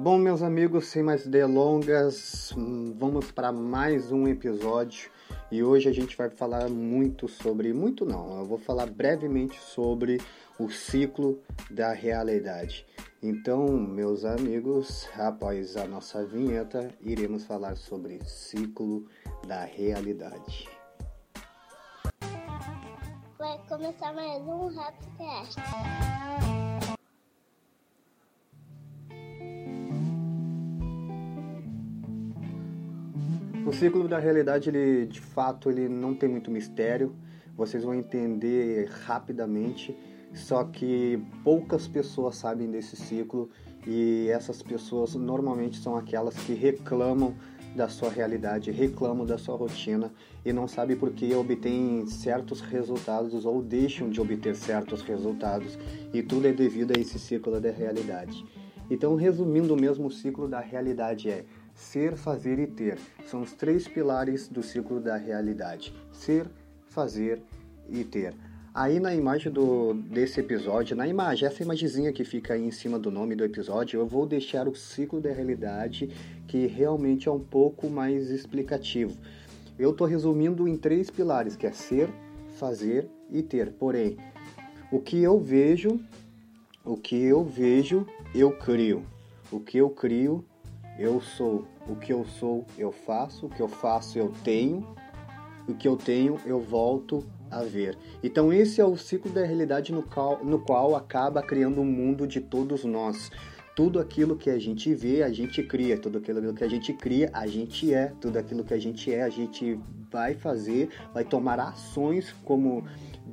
Bom, 0.00 0.16
meus 0.16 0.42
amigos, 0.42 0.86
sem 0.86 1.02
mais 1.02 1.26
delongas, 1.26 2.54
vamos 2.94 3.32
para 3.32 3.50
mais 3.50 4.12
um 4.12 4.28
episódio 4.28 5.10
e 5.50 5.60
hoje 5.60 5.88
a 5.88 5.92
gente 5.92 6.16
vai 6.16 6.30
falar 6.30 6.68
muito 6.68 7.26
sobre, 7.26 7.72
muito 7.72 8.04
não, 8.04 8.38
eu 8.38 8.44
vou 8.44 8.58
falar 8.58 8.86
brevemente 8.86 9.58
sobre 9.58 10.20
o 10.56 10.70
ciclo 10.70 11.42
da 11.68 11.92
realidade. 11.92 12.86
Então, 13.20 13.66
meus 13.66 14.24
amigos, 14.24 15.08
após 15.18 15.76
a 15.76 15.84
nossa 15.84 16.24
vinheta, 16.24 16.94
iremos 17.00 17.44
falar 17.44 17.76
sobre 17.76 18.20
ciclo 18.24 19.04
da 19.48 19.64
realidade. 19.64 20.68
Vai 23.36 23.58
começar 23.68 24.14
mais 24.14 24.42
um 24.46 24.68
Rapcast. 24.68 26.57
O 33.68 33.72
ciclo 33.74 34.08
da 34.08 34.18
realidade, 34.18 34.70
ele, 34.70 35.04
de 35.04 35.20
fato, 35.20 35.68
ele 35.68 35.90
não 35.90 36.14
tem 36.14 36.26
muito 36.26 36.50
mistério. 36.50 37.14
Vocês 37.54 37.84
vão 37.84 37.94
entender 37.94 38.88
rapidamente. 39.04 39.94
Só 40.32 40.64
que 40.64 41.22
poucas 41.44 41.86
pessoas 41.86 42.36
sabem 42.36 42.70
desse 42.70 42.96
ciclo 42.96 43.50
e 43.86 44.26
essas 44.30 44.62
pessoas 44.62 45.14
normalmente 45.16 45.76
são 45.76 45.98
aquelas 45.98 46.34
que 46.34 46.54
reclamam 46.54 47.34
da 47.76 47.90
sua 47.90 48.08
realidade, 48.08 48.70
reclamam 48.70 49.26
da 49.26 49.36
sua 49.36 49.54
rotina 49.54 50.10
e 50.46 50.50
não 50.50 50.66
sabem 50.66 50.96
por 50.96 51.10
que 51.12 51.34
obtêm 51.34 52.06
certos 52.06 52.62
resultados 52.62 53.44
ou 53.44 53.60
deixam 53.60 54.08
de 54.08 54.18
obter 54.18 54.56
certos 54.56 55.02
resultados 55.02 55.78
e 56.14 56.22
tudo 56.22 56.48
é 56.48 56.52
devido 56.52 56.96
a 56.96 56.98
esse 56.98 57.18
ciclo 57.18 57.60
da 57.60 57.70
realidade. 57.70 58.46
Então, 58.90 59.14
resumindo 59.14 59.76
mesmo, 59.76 60.06
o 60.06 60.10
ciclo 60.10 60.48
da 60.48 60.60
realidade 60.60 61.28
é 61.28 61.44
ser, 61.78 62.16
fazer 62.16 62.58
e 62.58 62.66
ter. 62.66 62.98
São 63.24 63.40
os 63.40 63.52
três 63.52 63.86
pilares 63.86 64.48
do 64.48 64.62
ciclo 64.62 65.00
da 65.00 65.16
realidade: 65.16 65.94
ser, 66.12 66.46
fazer 66.88 67.40
e 67.88 68.04
ter. 68.04 68.34
Aí 68.74 69.00
na 69.00 69.14
imagem 69.14 69.50
do, 69.50 69.94
desse 69.94 70.40
episódio, 70.40 70.94
na 70.94 71.08
imagem, 71.08 71.48
essa 71.48 71.62
imagenzinha 71.62 72.12
que 72.12 72.24
fica 72.24 72.54
aí 72.54 72.62
em 72.62 72.70
cima 72.70 72.98
do 72.98 73.10
nome 73.10 73.34
do 73.34 73.44
episódio, 73.44 73.98
eu 73.98 74.06
vou 74.06 74.26
deixar 74.26 74.68
o 74.68 74.74
ciclo 74.74 75.20
da 75.20 75.32
realidade 75.32 76.10
que 76.46 76.66
realmente 76.66 77.28
é 77.28 77.32
um 77.32 77.40
pouco 77.40 77.88
mais 77.88 78.30
explicativo. 78.30 79.16
Eu 79.78 79.90
estou 79.90 80.06
resumindo 80.06 80.68
em 80.68 80.76
três 80.76 81.10
pilares, 81.10 81.56
que 81.56 81.66
é 81.66 81.72
ser, 81.72 82.08
fazer 82.56 83.08
e 83.30 83.42
ter. 83.42 83.72
Porém, 83.72 84.16
o 84.92 85.00
que 85.00 85.22
eu 85.22 85.40
vejo, 85.40 86.00
o 86.84 86.96
que 86.96 87.16
eu 87.16 87.44
vejo, 87.44 88.06
eu 88.34 88.52
crio. 88.52 89.04
O 89.50 89.58
que 89.58 89.78
eu 89.78 89.88
crio, 89.88 90.44
eu 90.98 91.20
sou. 91.20 91.66
O 91.86 91.96
que 91.96 92.12
eu 92.12 92.24
sou, 92.24 92.66
eu 92.76 92.90
faço. 92.90 93.46
O 93.46 93.48
que 93.48 93.60
eu 93.60 93.68
faço, 93.68 94.18
eu 94.18 94.32
tenho. 94.42 94.86
O 95.66 95.74
que 95.74 95.86
eu 95.86 95.96
tenho, 95.96 96.38
eu 96.44 96.60
volto 96.60 97.24
a 97.50 97.62
ver. 97.62 97.96
Então, 98.22 98.52
esse 98.52 98.80
é 98.80 98.84
o 98.84 98.96
ciclo 98.96 99.30
da 99.30 99.44
realidade 99.44 99.92
no 99.92 100.02
qual, 100.02 100.44
no 100.44 100.58
qual 100.58 100.96
acaba 100.96 101.42
criando 101.42 101.80
um 101.80 101.84
mundo 101.84 102.26
de 102.26 102.40
todos 102.40 102.84
nós. 102.84 103.30
Tudo 103.76 104.00
aquilo 104.00 104.36
que 104.36 104.50
a 104.50 104.58
gente 104.58 104.92
vê, 104.94 105.22
a 105.22 105.30
gente 105.30 105.62
cria. 105.62 105.96
Tudo 105.96 106.18
aquilo 106.18 106.52
que 106.52 106.64
a 106.64 106.68
gente 106.68 106.92
cria, 106.92 107.30
a 107.32 107.46
gente 107.46 107.94
é. 107.94 108.12
Tudo 108.20 108.38
aquilo 108.38 108.64
que 108.64 108.74
a 108.74 108.78
gente 108.78 109.12
é, 109.12 109.22
a 109.22 109.28
gente 109.28 109.78
vai 110.10 110.34
fazer, 110.34 110.88
vai 111.14 111.24
tomar 111.24 111.60
ações 111.60 112.34
como 112.44 112.84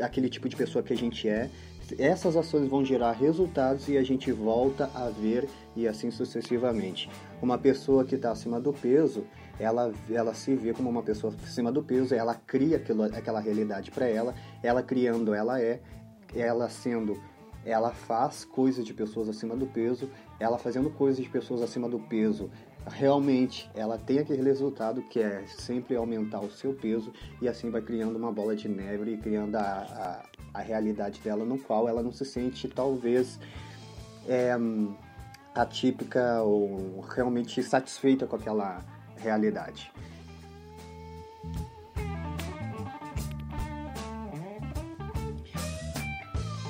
aquele 0.00 0.28
tipo 0.28 0.48
de 0.48 0.56
pessoa 0.56 0.82
que 0.82 0.92
a 0.92 0.96
gente 0.96 1.28
é. 1.28 1.48
Essas 1.98 2.36
ações 2.36 2.68
vão 2.68 2.84
gerar 2.84 3.12
resultados 3.12 3.88
e 3.88 3.96
a 3.96 4.02
gente 4.02 4.32
volta 4.32 4.90
a 4.94 5.08
ver 5.08 5.48
e 5.74 5.86
assim 5.86 6.10
sucessivamente. 6.10 7.08
Uma 7.40 7.56
pessoa 7.56 8.04
que 8.04 8.16
está 8.16 8.32
acima 8.32 8.60
do 8.60 8.72
peso, 8.72 9.24
ela, 9.58 9.92
ela 10.10 10.34
se 10.34 10.54
vê 10.54 10.72
como 10.72 10.90
uma 10.90 11.02
pessoa 11.02 11.32
acima 11.44 11.70
do 11.70 11.82
peso, 11.82 12.14
ela 12.14 12.34
cria 12.34 12.76
aquilo, 12.76 13.04
aquela 13.04 13.40
realidade 13.40 13.90
para 13.90 14.06
ela, 14.08 14.34
ela 14.62 14.82
criando, 14.82 15.32
ela 15.32 15.60
é, 15.60 15.80
ela 16.34 16.68
sendo, 16.68 17.20
ela 17.64 17.90
faz 17.90 18.44
coisas 18.44 18.84
de 18.84 18.92
pessoas 18.92 19.28
acima 19.28 19.56
do 19.56 19.66
peso, 19.66 20.10
ela 20.40 20.58
fazendo 20.58 20.90
coisas 20.90 21.22
de 21.22 21.30
pessoas 21.30 21.62
acima 21.62 21.88
do 21.88 21.98
peso, 21.98 22.50
realmente 22.86 23.70
ela 23.74 23.98
tem 23.98 24.18
aquele 24.18 24.42
resultado 24.42 25.02
que 25.02 25.20
é 25.20 25.44
sempre 25.46 25.96
aumentar 25.96 26.40
o 26.40 26.50
seu 26.50 26.72
peso 26.72 27.12
e 27.40 27.48
assim 27.48 27.70
vai 27.70 27.82
criando 27.82 28.16
uma 28.16 28.32
bola 28.32 28.54
de 28.54 28.68
neve 28.68 29.12
e 29.12 29.16
criando 29.16 29.56
a, 29.56 30.24
a, 30.56 30.62
realidade 30.62 31.20
dela 31.20 31.44
no 31.44 31.58
qual 31.58 31.88
ela 31.88 32.02
não 32.02 32.12
se 32.12 32.24
sente 32.24 32.68
talvez 32.68 33.38
é, 34.28 34.56
atípica 35.54 36.42
ou 36.42 37.00
realmente 37.00 37.62
satisfeita 37.62 38.26
com 38.26 38.36
aquela 38.36 38.84
realidade. 39.16 39.90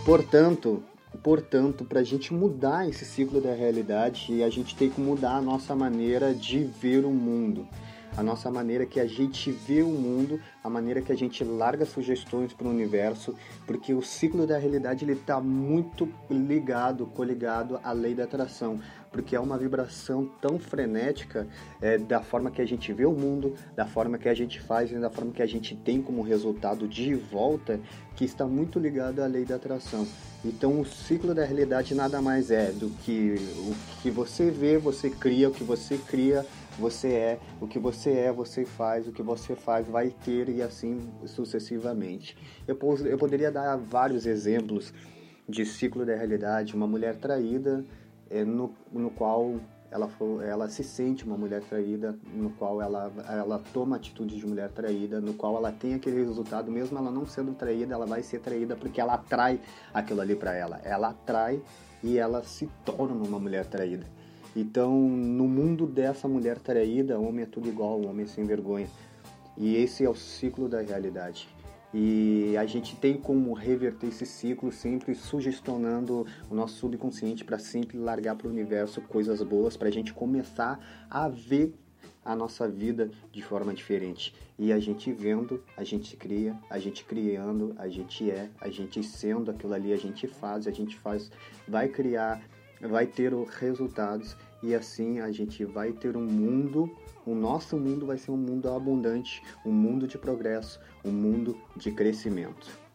Portanto, 0.05 0.85
portanto, 1.23 1.85
para 1.85 2.01
a 2.01 2.05
gente 2.05 2.33
mudar 2.33 2.89
esse 2.89 3.05
ciclo 3.05 3.41
da 3.41 3.53
realidade, 3.53 4.43
a 4.43 4.49
gente 4.49 4.77
tem 4.77 4.89
que 4.89 5.01
mudar 5.01 5.37
a 5.37 5.43
nossa 5.43 5.75
maneira 5.75 6.33
de 6.33 6.63
ver 6.63 7.05
o 7.05 7.11
mundo 7.11 7.67
a 8.17 8.23
nossa 8.23 8.51
maneira 8.51 8.87
que 8.87 8.99
a 8.99 9.07
gente 9.07 9.51
vê 9.51 9.83
o 9.83 9.89
mundo, 9.89 10.41
a 10.65 10.71
maneira 10.71 11.03
que 11.03 11.13
a 11.13 11.17
gente 11.17 11.45
larga 11.45 11.85
sugestões 11.85 12.53
para 12.53 12.67
o 12.67 12.71
universo, 12.71 13.35
porque 13.67 13.93
o 13.93 14.03
ciclo 14.03 14.47
da 14.47 14.59
realidade 14.59 15.05
ele 15.05 15.13
está 15.13 15.41
muito 15.41 16.09
ligado, 16.31 17.07
coligado 17.07 17.79
à 17.85 17.93
lei 17.93 18.15
da 18.15 18.25
atração, 18.25 18.81
porque 19.11 19.37
é 19.37 19.41
uma 19.41 19.59
vibração 19.59 20.31
tão 20.41 20.59
frenética 20.59 21.47
é, 21.81 21.99
da 21.99 22.23
forma 22.23 22.51
que 22.51 22.63
a 22.63 22.67
gente 22.67 22.93
vê 22.93 23.05
o 23.05 23.13
mundo, 23.13 23.55
da 23.75 23.87
forma 23.87 24.19
que 24.19 24.29
a 24.29 24.35
gente 24.35 24.61
faz 24.61 24.91
e 24.91 24.97
da 24.97 25.11
forma 25.11 25.33
que 25.33 25.43
a 25.43 25.47
gente 25.47 25.77
tem 25.77 26.01
como 26.01 26.23
resultado 26.23 26.89
de 26.89 27.15
volta, 27.15 27.79
que 28.15 28.25
está 28.25 28.47
muito 28.47 28.79
ligado 28.79 29.21
à 29.21 29.27
lei 29.27 29.45
da 29.45 29.57
atração. 29.57 30.07
Então, 30.45 30.81
o 30.81 30.87
ciclo 30.87 31.35
da 31.35 31.45
realidade 31.45 31.95
nada 31.95 32.23
mais 32.23 32.51
é 32.51 32.71
do 32.71 32.89
que 33.05 33.35
o 33.59 33.75
que 34.03 34.11
você 34.11 34.51
vê, 34.51 34.79
você 34.79 35.11
cria, 35.11 35.49
o 35.49 35.53
que 35.53 35.65
você 35.65 35.99
cria, 35.99 36.47
você 36.79 37.09
é, 37.09 37.39
o 37.61 37.67
que 37.67 37.79
você 37.79 38.11
é, 38.11 38.33
você 38.33 38.65
faz, 38.65 39.09
o 39.09 39.13
que 39.13 39.23
você 39.23 39.55
faz 39.55 39.87
vai 39.87 40.11
ter 40.11 40.49
e 40.49 40.63
assim 40.63 41.11
sucessivamente. 41.25 42.37
Eu, 42.67 42.79
eu 43.05 43.19
poderia 43.19 43.51
dar 43.51 43.77
vários 43.77 44.27
exemplos 44.27 44.93
de 45.49 45.65
ciclo 45.65 46.05
da 46.05 46.15
realidade, 46.15 46.75
uma 46.75 46.87
mulher 46.87 47.17
traída 47.17 47.85
é, 48.29 48.45
no, 48.45 48.75
no 48.93 49.11
qual 49.11 49.61
ela, 49.91 50.11
ela 50.45 50.69
se 50.69 50.83
sente 50.83 51.25
uma 51.25 51.37
mulher 51.37 51.63
traída, 51.63 52.19
no 52.35 52.51
qual 52.51 52.83
ela, 52.83 53.13
ela 53.29 53.63
toma 53.73 53.97
atitude 53.97 54.37
de 54.37 54.47
mulher 54.47 54.71
traída, 54.71 55.21
no 55.21 55.35
qual 55.35 55.57
ela 55.57 55.73
tem 55.73 55.95
aquele 55.95 56.25
resultado, 56.25 56.71
mesmo 56.71 56.99
ela 56.99 57.11
não 57.11 57.27
sendo 57.27 57.53
traída, 57.55 57.95
ela 57.95 58.07
vai 58.07 58.23
ser 58.23 58.41
traída 58.41 58.77
porque 58.77 59.01
ela 59.01 59.15
atrai 59.15 59.61
aquilo 59.95 60.21
ali 60.21 60.35
para 60.35 60.55
ela. 60.55 60.81
Ela 60.85 61.09
atrai 61.09 61.63
e 62.03 62.19
ela 62.19 62.43
se 62.43 62.69
torna 62.85 63.15
uma 63.15 63.39
mulher 63.39 63.67
traída. 63.67 64.07
Então, 64.57 64.99
no 64.99 65.47
mundo 65.47 65.87
dessa 65.87 66.27
mulher 66.27 66.59
traída, 66.59 67.21
homem 67.21 67.43
é 67.43 67.47
tudo 67.47 67.69
igual, 67.69 68.01
homem 68.01 68.25
é 68.25 68.27
sem 68.27 68.47
vergonha. 68.47 68.89
E 69.55 69.77
esse 69.77 70.03
é 70.03 70.09
o 70.09 70.15
ciclo 70.15 70.67
da 70.67 70.81
realidade. 70.81 71.47
E 71.93 72.57
a 72.57 72.65
gente 72.65 72.97
tem 72.97 73.19
como 73.19 73.53
reverter 73.53 74.09
esse 74.09 74.25
ciclo 74.25 74.73
sempre 74.73 75.15
sugestionando 75.15 76.27
o 76.51 76.55
nosso 76.55 76.77
subconsciente 76.77 77.45
para 77.45 77.59
sempre 77.59 77.99
largar 77.99 78.35
para 78.35 78.49
o 78.49 78.51
universo 78.51 79.03
coisas 79.03 79.43
boas, 79.43 79.77
para 79.77 79.89
a 79.89 79.93
gente 79.93 80.15
começar 80.15 81.07
a 81.11 81.29
ver 81.29 81.75
a 82.25 82.35
nossa 82.35 82.67
vida 82.67 83.11
de 83.31 83.43
forma 83.43 83.75
diferente. 83.75 84.35
E 84.59 84.73
a 84.73 84.79
gente 84.79 85.13
vendo, 85.13 85.63
a 85.77 85.85
gente 85.85 86.17
cria, 86.17 86.59
a 86.69 86.79
gente 86.79 87.05
criando, 87.05 87.75
a 87.79 87.89
gente 87.89 88.31
é, 88.31 88.49
a 88.61 88.71
gente 88.71 89.03
sendo 89.05 89.51
aquilo 89.51 89.75
ali, 89.75 89.93
a 89.93 89.97
gente 89.99 90.27
faz, 90.27 90.67
a 90.67 90.71
gente 90.73 90.97
faz, 90.97 91.31
vai 91.69 91.89
criar, 91.89 92.43
vai 92.81 93.07
ter 93.07 93.33
resultados 93.59 94.37
e 94.63 94.75
assim 94.75 95.21
a 95.21 95.31
gente 95.31 95.65
vai 95.65 95.93
ter 95.93 96.17
um 96.17 96.25
mundo, 96.25 96.91
o 97.25 97.35
nosso 97.35 97.77
mundo 97.77 98.07
vai 98.07 98.19
ser 98.19 98.31
um 98.31 98.37
mundo 98.37 98.69
abundante, 98.71 99.43
um 99.65 99.73
mundo 99.73 100.07
de 100.07 100.19
progresso, 100.19 100.81
um 101.05 101.11
mundo 101.11 101.57
de 101.77 101.91
crescimento. 101.91 102.86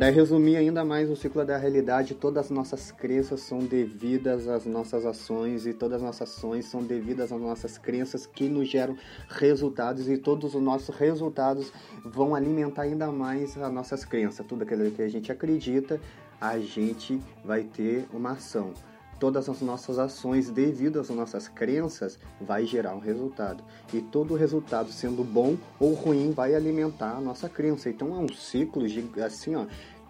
Para 0.00 0.08
resumir 0.08 0.56
ainda 0.56 0.82
mais 0.82 1.10
o 1.10 1.14
ciclo 1.14 1.44
da 1.44 1.58
realidade, 1.58 2.14
todas 2.14 2.46
as 2.46 2.50
nossas 2.50 2.90
crenças 2.90 3.40
são 3.40 3.58
devidas 3.58 4.48
às 4.48 4.64
nossas 4.64 5.04
ações 5.04 5.66
e 5.66 5.74
todas 5.74 5.96
as 5.96 6.02
nossas 6.02 6.38
ações 6.38 6.64
são 6.64 6.82
devidas 6.82 7.30
às 7.30 7.38
nossas 7.38 7.76
crenças 7.76 8.24
que 8.24 8.48
nos 8.48 8.66
geram 8.66 8.96
resultados 9.28 10.08
e 10.08 10.16
todos 10.16 10.54
os 10.54 10.62
nossos 10.62 10.96
resultados 10.96 11.70
vão 12.02 12.34
alimentar 12.34 12.84
ainda 12.84 13.12
mais 13.12 13.58
as 13.58 13.70
nossas 13.70 14.02
crenças. 14.02 14.46
Tudo 14.46 14.62
aquilo 14.62 14.90
que 14.90 15.02
a 15.02 15.08
gente 15.08 15.30
acredita, 15.30 16.00
a 16.40 16.58
gente 16.58 17.20
vai 17.44 17.64
ter 17.64 18.06
uma 18.10 18.30
ação. 18.30 18.72
Todas 19.20 19.50
as 19.50 19.60
nossas 19.60 19.98
ações, 19.98 20.50
devido 20.50 20.98
às 20.98 21.10
nossas 21.10 21.46
crenças, 21.46 22.18
vai 22.40 22.64
gerar 22.64 22.94
um 22.94 22.98
resultado. 22.98 23.62
E 23.92 24.00
todo 24.00 24.34
resultado, 24.34 24.90
sendo 24.90 25.22
bom 25.22 25.56
ou 25.78 25.92
ruim, 25.92 26.32
vai 26.32 26.54
alimentar 26.54 27.16
a 27.18 27.20
nossa 27.20 27.46
crença. 27.46 27.90
Então 27.90 28.16
é 28.16 28.18
um 28.18 28.32
ciclo 28.32 28.86
assim, 29.22 29.54
ó, 29.54 29.66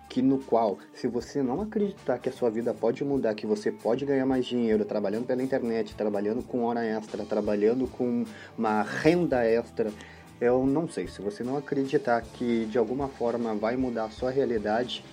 que 0.08 0.22
no 0.22 0.38
qual, 0.38 0.78
se 0.94 1.08
você 1.08 1.42
não 1.42 1.60
acreditar 1.60 2.18
que 2.18 2.28
a 2.28 2.32
sua 2.32 2.50
vida 2.50 2.72
pode 2.72 3.04
mudar, 3.04 3.34
que 3.34 3.46
você 3.46 3.72
pode 3.72 4.04
ganhar 4.04 4.26
mais 4.26 4.46
dinheiro 4.46 4.84
trabalhando 4.84 5.26
pela 5.26 5.42
internet, 5.42 5.94
trabalhando 5.94 6.42
com 6.42 6.64
hora 6.64 6.84
extra, 6.84 7.24
trabalhando 7.24 7.88
com 7.88 8.24
uma 8.56 8.82
renda 8.82 9.44
extra, 9.44 9.92
eu 10.40 10.66
não 10.66 10.88
sei. 10.88 11.06
Se 11.06 11.20
você 11.20 11.44
não 11.44 11.56
acreditar 11.56 12.22
que 12.22 12.64
de 12.66 12.78
alguma 12.78 13.08
forma 13.08 13.54
vai 13.54 13.76
mudar 13.76 14.04
a 14.04 14.10
sua 14.10 14.30
realidade, 14.30 15.04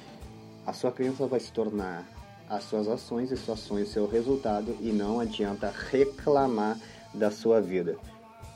a 0.65 0.73
sua 0.73 0.91
crença 0.91 1.27
vai 1.27 1.39
se 1.39 1.51
tornar 1.51 2.16
as 2.49 2.63
suas 2.63 2.87
ações 2.87 3.31
e 3.31 3.37
suas 3.37 3.59
ações 3.59 3.89
seu 3.89 4.07
resultado 4.07 4.75
e 4.79 4.91
não 4.91 5.19
adianta 5.19 5.73
reclamar 5.89 6.77
da 7.13 7.31
sua 7.31 7.59
vida. 7.61 7.97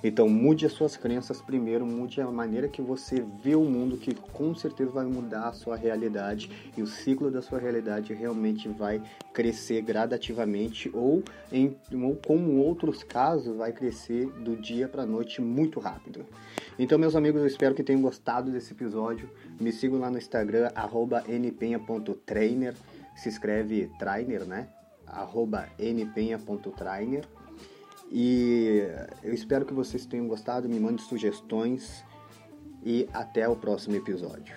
Então 0.03 0.27
mude 0.27 0.65
as 0.65 0.71
suas 0.71 0.97
crenças 0.97 1.41
primeiro, 1.41 1.85
mude 1.85 2.21
a 2.21 2.31
maneira 2.31 2.67
que 2.67 2.81
você 2.81 3.23
vê 3.43 3.55
o 3.55 3.63
mundo, 3.63 3.97
que 3.97 4.15
com 4.15 4.55
certeza 4.55 4.89
vai 4.89 5.05
mudar 5.05 5.49
a 5.49 5.53
sua 5.53 5.75
realidade 5.75 6.49
e 6.75 6.81
o 6.81 6.87
ciclo 6.87 7.29
da 7.29 7.41
sua 7.41 7.59
realidade 7.59 8.11
realmente 8.13 8.67
vai 8.67 9.01
crescer 9.31 9.81
gradativamente 9.83 10.89
ou, 10.93 11.23
em, 11.51 11.77
ou 11.93 12.15
como 12.15 12.57
outros 12.57 13.03
casos, 13.03 13.55
vai 13.55 13.71
crescer 13.71 14.25
do 14.43 14.55
dia 14.55 14.87
para 14.87 15.03
a 15.03 15.05
noite 15.05 15.39
muito 15.39 15.79
rápido. 15.79 16.25
Então, 16.79 16.97
meus 16.97 17.15
amigos, 17.15 17.41
eu 17.41 17.47
espero 17.47 17.75
que 17.75 17.83
tenham 17.83 18.01
gostado 18.01 18.51
desse 18.51 18.73
episódio. 18.73 19.29
Me 19.59 19.71
sigam 19.71 19.99
lá 19.99 20.09
no 20.09 20.17
Instagram, 20.17 20.69
npenha.trainer. 21.27 22.73
Se 23.15 23.29
escreve 23.29 23.91
trainer, 23.99 24.45
né? 24.45 24.69
npenha.trainer. 25.79 27.27
E 28.11 28.81
eu 29.23 29.33
espero 29.33 29.65
que 29.65 29.73
vocês 29.73 30.05
tenham 30.05 30.27
gostado, 30.27 30.67
me 30.67 30.79
mandem 30.79 30.97
sugestões 31.05 32.03
e 32.83 33.07
até 33.13 33.47
o 33.47 33.55
próximo 33.55 33.95
episódio. 33.95 34.55